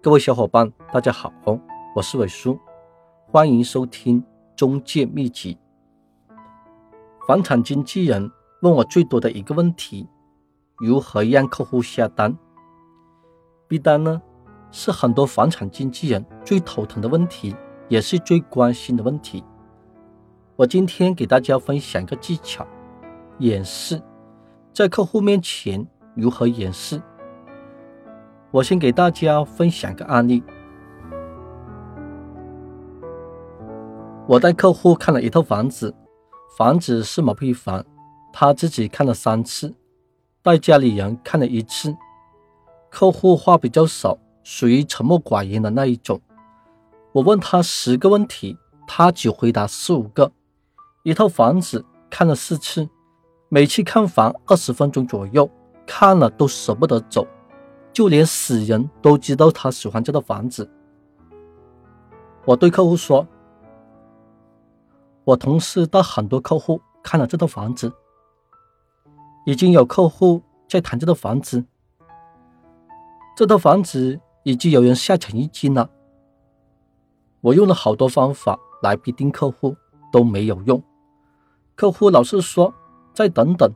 [0.00, 1.32] 各位小伙伴，大家好，
[1.92, 2.56] 我是伟叔，
[3.26, 4.22] 欢迎收听
[4.54, 5.58] 中介秘籍。
[7.26, 8.30] 房产经纪人
[8.62, 10.08] 问我最多的一个问题：
[10.76, 12.32] 如何让客户下单
[13.66, 14.22] ？B 单呢，
[14.70, 17.56] 是很多房产经纪人最头疼的问题，
[17.88, 19.42] 也是最关心的问题。
[20.54, 22.64] 我今天给大家分享一个技巧：
[23.38, 24.00] 演示，
[24.72, 25.84] 在客户面前
[26.14, 27.02] 如何演示。
[28.50, 30.42] 我先给大家分享个案例。
[34.26, 35.94] 我带客户看了一套房子，
[36.56, 37.84] 房子是毛坯房，
[38.32, 39.74] 他自己看了三次，
[40.42, 41.94] 带家里人看了一次。
[42.90, 46.18] 客户话比较少，属于沉默寡言的那一种。
[47.12, 50.32] 我问他十个问题，他只回答四五个。
[51.02, 52.88] 一套房子看了四次，
[53.50, 55.48] 每次看房二十分钟左右，
[55.86, 57.26] 看了都舍不得走。
[57.98, 60.70] 就连死人都知道他喜欢这套房子。
[62.44, 63.26] 我对客户说
[65.26, 67.92] ：“我同事带很多客户看了这套房子，
[69.46, 71.64] 已经有客户在谈这套房子。
[73.36, 75.90] 这套房子已经有人下沉一金了。
[77.40, 79.76] 我用了好多方法来逼定客户
[80.12, 80.80] 都没有用，
[81.74, 82.72] 客户老是说
[83.12, 83.68] 再等等，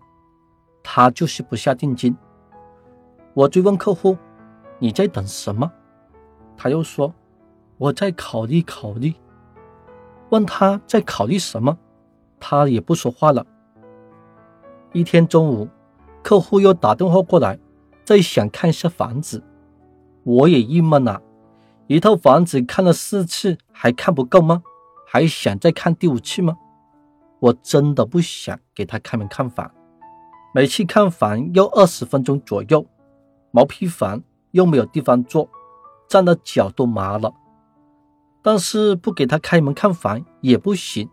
[0.80, 2.16] 他就是不下定金。”
[3.34, 4.16] 我追问客户
[4.78, 5.70] ：“你在等什么？”
[6.56, 7.14] 他又说
[7.78, 9.14] ：“我在考虑考虑。”
[10.30, 11.76] 问他在考虑什么，
[12.40, 13.46] 他也不说话了。
[14.92, 15.68] 一天中午，
[16.22, 17.58] 客户又打电话过来，
[18.04, 19.42] 再想看一下房子。
[20.24, 21.20] 我也郁闷了，
[21.86, 24.62] 一套房子看了四次还看不够吗？
[25.06, 26.56] 还想再看第五次吗？
[27.40, 29.70] 我真的不想给他开门看房，
[30.54, 32.86] 每次看房要二十分钟左右。
[33.52, 35.48] 毛坯房又没有地方坐，
[36.08, 37.32] 站的脚都麻了。
[38.42, 41.08] 但是不给他开门看房也不行。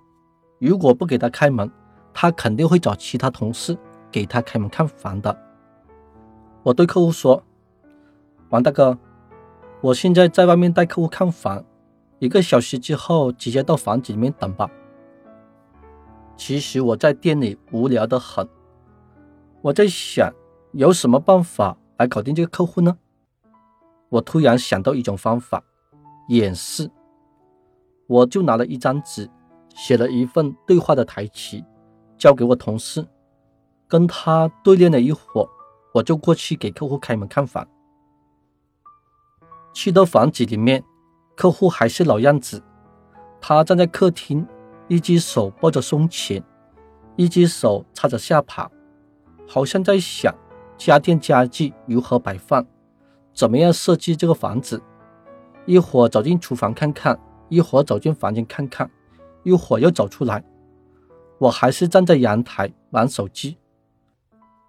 [0.57, 1.72] 如果不给他开门，
[2.13, 3.77] 他肯定会找其他同事
[4.11, 5.38] 给他开门看房的。
[6.63, 7.44] 我对客户说
[8.50, 8.97] ：“王大哥，
[9.81, 11.63] 我现在在外面带客户看房，
[12.17, 14.69] 一个小时之后直接到房子里面等吧。”
[16.35, 18.47] 其实我在店里无聊的很，
[19.61, 20.33] 我在想
[20.71, 21.77] 有什么办法。
[21.99, 22.97] 来搞定这个客户呢？
[24.07, 25.61] 我突然想到一种方法，
[26.29, 26.89] 演示。
[28.07, 29.29] 我就拿了一张纸，
[29.75, 31.61] 写了一份对话的台词，
[32.17, 33.05] 交给我同事，
[33.85, 35.49] 跟他对练了一会儿，
[35.93, 37.67] 我就过去给客户开门看房。
[39.73, 40.81] 去到房子里面，
[41.35, 42.63] 客户还是老样子，
[43.41, 44.47] 他站在客厅，
[44.88, 46.41] 一只手抱着胸前，
[47.17, 48.71] 一只手插着下巴，
[49.45, 50.33] 好像在想。
[50.79, 52.66] 家电家具如何摆放？
[53.34, 54.81] 怎么样设计这个房子？
[55.66, 57.19] 一会儿走进厨房看看，
[57.50, 58.89] 一会儿走进房间看看，
[59.44, 60.41] 一会儿又走出来。
[61.38, 63.57] 我还是站在阳台玩手机。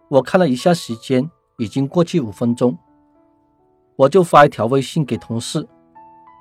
[0.08, 2.76] 我看了一下时间，已经过去五分钟，
[3.94, 5.64] 我就发一条微信给同事。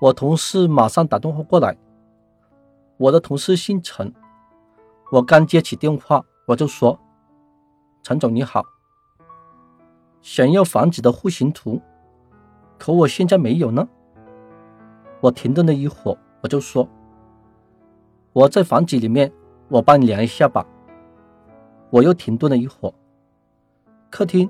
[0.02, 1.78] 我同事马上打电话过来。
[2.97, 4.12] 我的同事姓陈，
[5.12, 7.00] 我刚接起电话，我就说
[8.02, 8.63] ：“陈总你好。”
[10.22, 11.81] 想要房子的户型图，
[12.78, 13.88] 可我现在没有呢。
[15.22, 16.88] 我停顿了一会儿，我就说
[18.34, 19.31] ：“我在房子里面，
[19.68, 20.66] 我帮你量一下吧。”
[21.91, 22.94] 我又停顿了一会儿，
[24.09, 24.50] 客厅，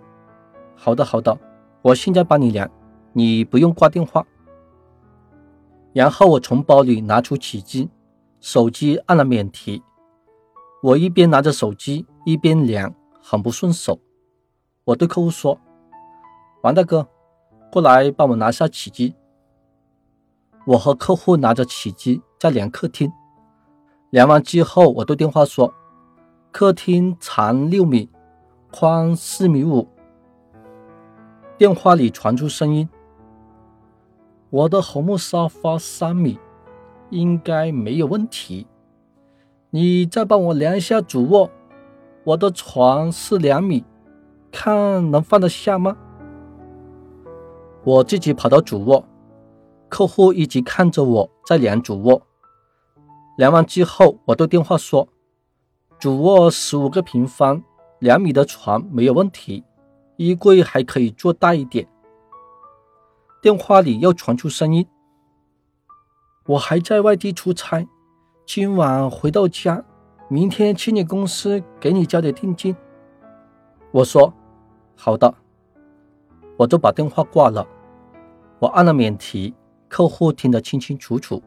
[0.75, 1.37] 好的好的，
[1.81, 2.69] 我现在帮你量，
[3.13, 4.25] 你不用挂电话。
[5.93, 7.89] 然后我从包里拿出起机，
[8.41, 9.81] 手机按了免提，
[10.83, 13.99] 我一边拿着手机一边量，很不顺手。
[14.89, 15.55] 我对客户说
[16.63, 17.07] ：“王大哥，
[17.71, 19.13] 过来帮我拿下起机。”
[20.65, 23.11] 我和客户拿着起机在量客厅，
[24.09, 25.71] 量完之后，我对电话说
[26.51, 28.09] ：“客厅长六米，
[28.71, 29.87] 宽四米五。”
[31.55, 32.89] 电话里传出声音
[34.49, 36.39] ：“我的红木沙发三米，
[37.11, 38.65] 应该没有问题。
[39.69, 41.51] 你再帮我量一下主卧，
[42.23, 43.85] 我的床是两米。”
[44.51, 45.95] 看能放得下吗？
[47.85, 49.05] 我自己跑到主卧，
[49.87, 52.21] 客户一直看着我在量主卧。
[53.37, 55.07] 量完之后，我对电话说
[55.97, 57.63] ：“主卧十五个平方，
[57.99, 59.63] 两米的床没有问题，
[60.17, 61.87] 衣柜还可以做大一点。”
[63.41, 64.85] 电话里又传出声音
[66.47, 67.87] ：“我还在外地出差，
[68.45, 69.81] 今晚回到家，
[70.27, 72.75] 明天去你公司给你交点定金。”
[73.91, 74.33] 我说。
[75.01, 75.33] 好的，
[76.57, 77.65] 我就把电话挂了。
[78.59, 79.55] 我按了免提，
[79.87, 81.41] 客户听得清清楚楚。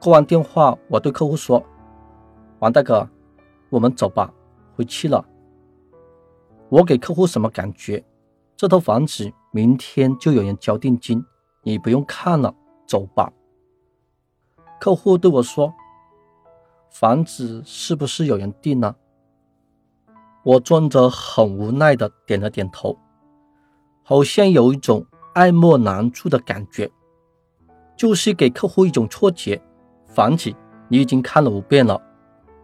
[0.00, 1.60] 挂完电话，我对客户说
[2.60, 3.04] ：“王大哥，
[3.68, 4.32] 我们走吧，
[4.76, 5.26] 回去了。”
[6.70, 8.04] 我给客户什么感觉？
[8.56, 11.20] 这套房子明天就有人交定金，
[11.64, 12.54] 你不用看了，
[12.86, 13.32] 走吧。
[14.78, 15.74] 客户对我说
[16.94, 18.96] ：“房子是不是有人订了？”
[20.42, 22.98] 我装着很无奈的点了点头，
[24.02, 25.04] 好像有一种
[25.34, 26.90] 爱莫难助的感觉，
[27.96, 29.60] 就是给客户一种错觉：
[30.06, 30.52] 房子
[30.88, 32.00] 你已经看了五遍了，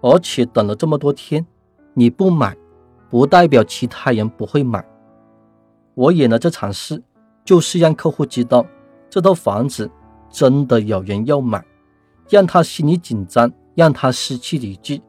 [0.01, 1.47] 而且等了这么多天，
[1.95, 2.57] 你不买。
[3.11, 4.85] 不代表其他人不会买。
[5.95, 7.01] 我演了这场戏，
[7.45, 8.67] 就是让客户知道
[9.09, 9.89] 这套房子
[10.29, 11.65] 真的有人要买，
[12.29, 15.01] 让他心里紧张，让他失去理智，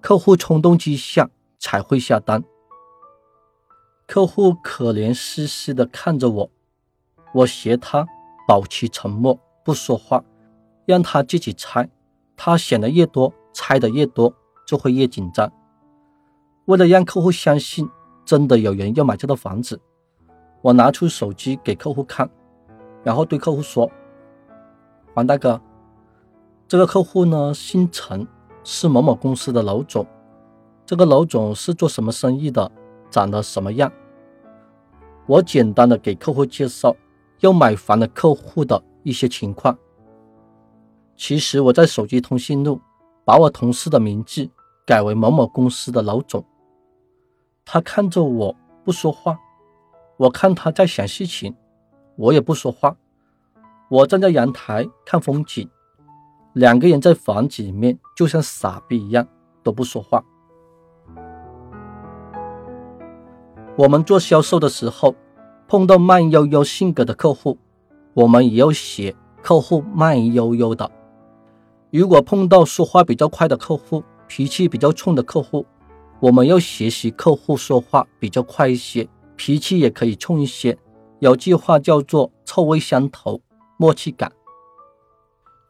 [0.00, 1.28] 客户冲动之下
[1.60, 2.42] 才会下单。
[4.08, 6.50] 客户可怜兮兮的看着我，
[7.32, 8.04] 我学他
[8.48, 10.24] 保持沉默，不说话，
[10.84, 11.88] 让他自己猜。
[12.36, 14.34] 他想的越多，猜的越多，
[14.66, 15.52] 就会越紧张。
[16.64, 17.88] 为了让客户相信
[18.24, 19.80] 真的有人要买这套房子，
[20.62, 22.28] 我拿出手机给客户看，
[23.04, 23.90] 然后对客户说
[25.14, 25.60] ：“王大哥，
[26.66, 28.26] 这个客户呢姓陈，
[28.64, 30.06] 是某某公司的老总。
[30.90, 32.68] 这个楼总是做什么生意的？
[33.12, 33.92] 长得什么样？”
[35.24, 36.96] 我简单的给客户介绍
[37.38, 39.78] 要买房的客户的一些情况。
[41.14, 42.80] 其实我在手机通讯录
[43.24, 44.50] 把我同事的名字
[44.84, 46.44] 改为某某公司的老总。
[47.64, 49.38] 他看着我不说话，
[50.16, 51.54] 我看他在想事情，
[52.16, 52.96] 我也不说话。
[53.88, 55.70] 我站在阳台看风景，
[56.54, 59.24] 两个人在房子里面就像傻逼一样
[59.62, 60.24] 都不说话。
[63.80, 65.14] 我们做销售的时候，
[65.66, 67.56] 碰到慢悠悠性格的客户，
[68.12, 70.90] 我们也要学客户慢悠悠的。
[71.90, 75.64] 如果碰到说话比较快的客户，脾气比较冲的客户。
[76.20, 80.76] 我们要学习客户说话比较快一些，脾气也可以冲一些。
[81.20, 83.40] 有句话叫做“臭味相投，
[83.78, 84.30] 默契感”。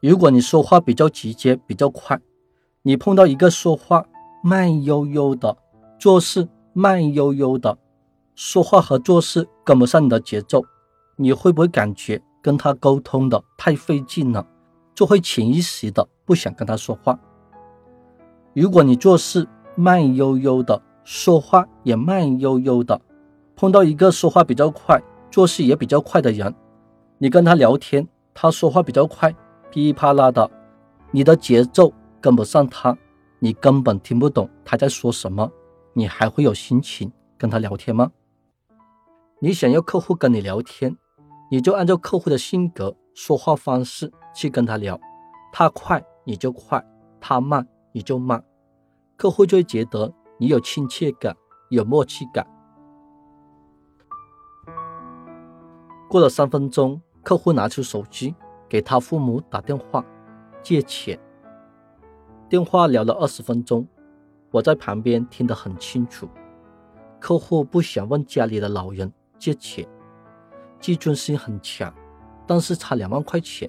[0.03, 2.19] 如果你说话比较直接、比较快，
[2.81, 4.05] 你碰到一个说话
[4.43, 5.55] 慢悠悠的、
[5.97, 7.77] 做事慢悠悠的，
[8.43, 10.65] 说话和做事跟不上你的节奏，
[11.15, 14.43] 你会不会感觉跟他沟通的太费劲了，
[14.95, 17.19] 就会潜意识的不想跟他说话？
[18.55, 22.99] 如果你做事，慢悠悠的说话也慢悠悠的，
[23.55, 24.99] 碰到一个说话比较快、
[25.29, 26.51] 做事也比较快的人，
[27.19, 29.31] 你跟他聊天，他说话比较快，
[29.69, 30.49] 噼里啪啦的，
[31.11, 32.97] 你的节奏跟不上他，
[33.37, 35.51] 你根本听不懂他在说什么，
[35.93, 38.11] 你还会有心情跟他聊天吗？
[39.43, 40.95] 你想要客户跟你聊天，
[41.49, 44.99] 你就按照客户的性格、说话方式去跟他聊，
[45.51, 46.79] 他快你就快，
[47.19, 48.43] 他慢你就慢。
[49.17, 51.35] 客户就会觉得你有亲切感，
[51.71, 52.45] 有默契感。
[56.07, 58.35] 过了三分钟，客户拿出手机
[58.69, 60.05] 给他父母打电话
[60.61, 61.19] 借钱。
[62.47, 63.87] 电话聊了二十分钟，
[64.51, 66.29] 我在旁边听得很清楚。
[67.19, 69.11] 客户不想问家里的老人
[69.41, 69.87] 借钱，
[70.79, 71.91] 自尊心很强，
[72.45, 73.67] 但是差两万块钱，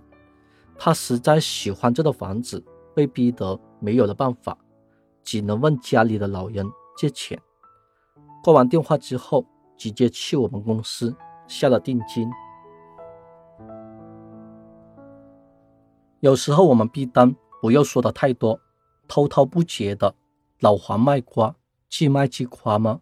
[0.78, 2.62] 他实在喜欢这套房子，
[2.94, 4.56] 被逼得没有了办法。
[5.24, 7.40] 只能问家里的老人借钱。
[8.42, 9.46] 挂完电话之后，
[9.78, 12.28] 直接去我们公司下了定金。
[16.20, 18.60] 有时候我们逼单不要说的太多，
[19.08, 20.14] 滔滔不绝的
[20.60, 21.54] 老黄卖瓜，
[21.88, 23.00] 自卖自夸吗？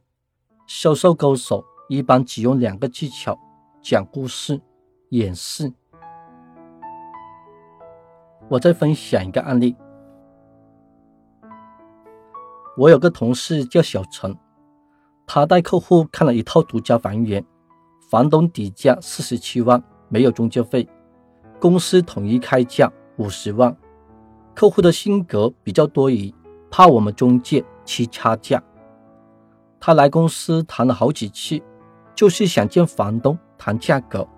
[0.66, 3.37] 销售高手一般只用两个技巧：
[3.82, 4.61] 讲故事、
[5.09, 5.73] 演示。
[8.49, 9.75] 我再分享一个案例。
[12.76, 14.32] 我有个同事叫小陈，
[15.26, 17.44] 他带客户看了一套独家房源，
[18.09, 20.88] 房东底价四十七万，没有中介费，
[21.59, 23.76] 公司统一开价五十万。
[24.54, 26.32] 客户的性格比较多疑，
[26.70, 28.62] 怕我们中介吃差价。
[29.80, 31.61] 他来公司谈了好几次，
[32.20, 34.28] 就是想见房东谈价格，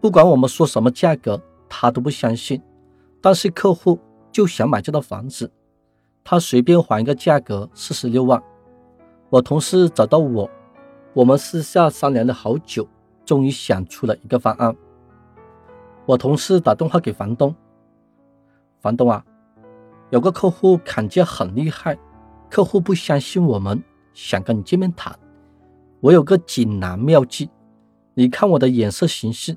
[0.00, 2.58] 不管我们说什么价格，他都不相信。
[3.20, 3.98] 但是客户
[4.32, 5.52] 就想买这套房子。
[6.24, 8.42] 他随便还一个价格，四十六万。
[9.28, 10.48] 我同事找到我，
[11.12, 12.88] 我们私下商量了好久，
[13.26, 14.74] 终于想出了一个方案。
[16.06, 17.54] 我同事打电话给房东
[18.80, 19.22] ：“房东啊，
[20.08, 21.98] 有个客户砍价很厉害，
[22.48, 25.14] 客户不相信我们，想跟你见面谈。
[26.00, 27.50] 我有个锦囊妙计，
[28.14, 29.56] 你看我的眼色行事。”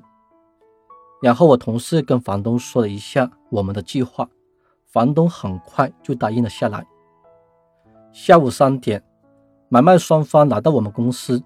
[1.22, 4.28] 然后我同事跟房东说了一下我们的计划，
[4.86, 6.84] 房东很快就答应了下来。
[8.12, 9.02] 下午三点，
[9.68, 11.40] 买卖双方来到我们公司，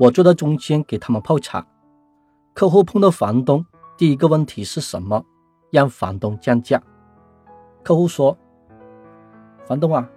[0.00, 1.66] 我坐在中间给他们泡茶。
[2.54, 3.66] 客户碰到房东，
[3.98, 5.22] 第一个问题是什么？
[5.70, 6.82] 让房东降价。
[7.82, 8.38] 客户说
[9.66, 10.08] ：“房东啊，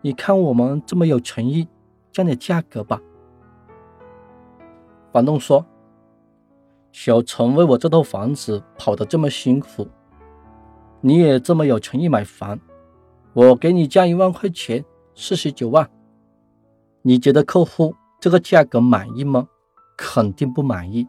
[0.00, 1.66] 你看我们这么有诚意，
[2.12, 3.00] 降点价格吧。”
[5.12, 5.64] 房东说
[6.90, 9.86] ：“小陈为我这套房子跑得这么辛苦，
[11.02, 12.58] 你也这么有诚意买房，
[13.34, 14.82] 我给你降一万块钱，
[15.14, 15.90] 四十九万。
[17.02, 19.48] 你觉得客户这个价格满意吗？
[19.98, 21.06] 肯定不满意。”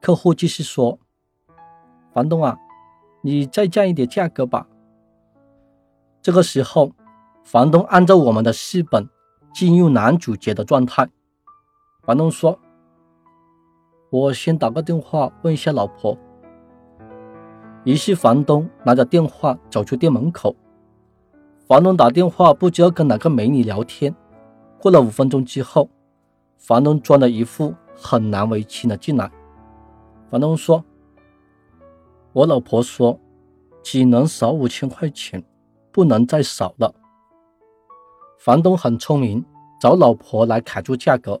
[0.00, 0.98] 客户继续说
[2.14, 2.56] ：“房东啊，
[3.20, 4.66] 你再降一点价格吧。”
[6.22, 6.90] 这个时候，
[7.44, 9.06] 房东按照我们的戏本
[9.52, 11.06] 进入男主角的状态。
[12.02, 12.58] 房东说
[14.10, 16.16] ：“我先打个电话问一下老婆。”
[17.84, 20.54] 于是房东拿着电话走出店门口。
[21.66, 24.14] 房东打电话不知道跟哪个美女聊天。
[24.78, 25.88] 过了五分钟之后，
[26.58, 29.30] 房东装了一副很难为情的进来。
[30.30, 30.84] 房东说
[32.32, 33.18] ：“我老婆说，
[33.82, 35.42] 只能少五千块钱，
[35.90, 36.94] 不能再少了。”
[38.38, 39.44] 房东很聪明，
[39.80, 41.40] 找老婆来卡住价格。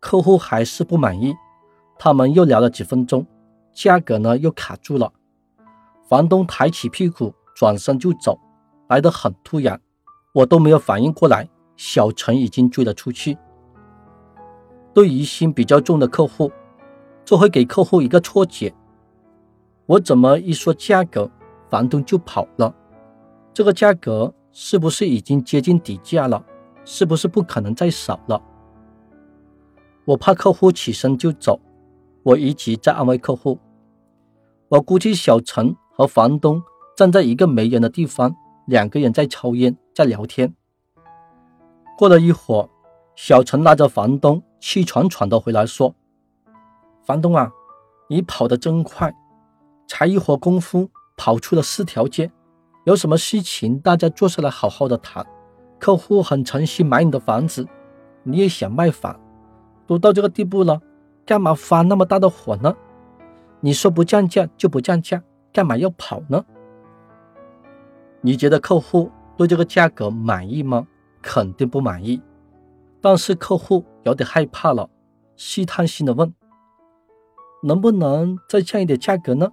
[0.00, 1.34] 客户还是不满意，
[1.98, 3.26] 他们又聊了几分钟，
[3.72, 5.12] 价格呢又卡住了。
[6.08, 8.38] 房东抬起屁股转身就走，
[8.88, 9.80] 来得很突然，
[10.32, 13.36] 我都没有反应过来，小陈已经追了出去。
[14.94, 16.50] 对疑心比较重的客户。
[17.24, 18.74] 这会给客户一个错觉：
[19.84, 21.30] 我怎么一说价格，
[21.68, 22.74] 房东就跑了？
[23.52, 26.42] 这个价格是不是已经接近底价了？
[26.86, 28.42] 是不是不可能再少了？
[30.06, 31.60] 我怕客户起身就走，
[32.28, 33.58] 我一直在安慰客户。
[34.68, 36.62] 我估计小陈和房东
[36.94, 40.54] 站在一个没人的地方，两个人在抽烟，在聊天。
[41.96, 42.68] 过了一会儿，
[43.16, 45.94] 小陈拉着房东气喘喘的回来说。
[47.02, 47.50] 房东啊，
[48.10, 49.10] 你跑得真快，
[49.86, 52.30] 才一会儿功夫跑出了四条街。
[52.84, 55.26] 有什么事情大家坐下来好好的谈。
[55.78, 57.66] 客户很诚心买你的房子，
[58.22, 59.18] 你也想卖房，
[59.86, 60.78] 都到这个地步了，
[61.28, 62.74] 干嘛发那么大的火呢？
[63.60, 66.42] 你说不降价就不降价，干嘛要跑呢？
[68.22, 70.88] 你觉得客户对这个价格满意吗？
[71.20, 72.22] 肯定不满意。
[73.02, 74.88] 但是客户有点害怕了，
[75.36, 76.34] 试探性的问。
[77.62, 79.52] 能不能再降一点价格呢？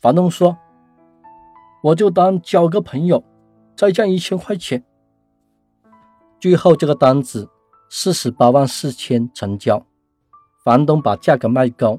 [0.00, 0.58] 房东说
[1.84, 3.22] ：“我就当交个朋友，
[3.76, 4.82] 再降一千块钱。”
[6.40, 7.48] 最后这个单子
[7.90, 9.82] 四十八万四千成交，
[10.62, 11.98] 房东把价格卖高，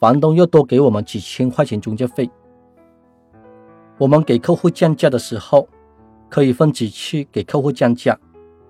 [0.00, 2.30] 房东又多给我们几千块钱中介费。
[3.98, 5.68] 我们给客户降价的时候，
[6.30, 8.18] 可以分几次给客户降价，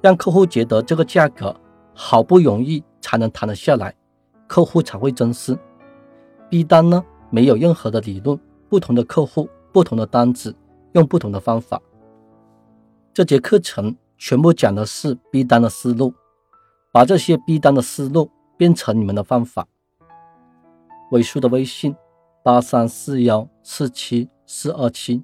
[0.00, 1.54] 让客户觉得这个价格
[1.94, 3.94] 好不容易才能谈得下来。
[4.48, 5.56] 客户才会珍视。
[6.48, 10.54] 逼单呢，没有任何的理论，不同的客户，不同的单子，
[10.92, 11.80] 用不同的方法。
[13.12, 16.14] 这节课程全部讲的是逼单的思路，
[16.96, 19.68] 把这些逼单的思路变成你们的方法。
[21.10, 21.94] 尾数的微信：
[22.42, 25.22] 八三四幺四七四二七。